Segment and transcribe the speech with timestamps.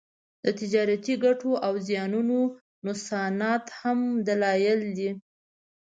[0.43, 2.39] د تجارتي ګټو او زیانونو
[2.85, 5.09] نوسانات هم دلایل دي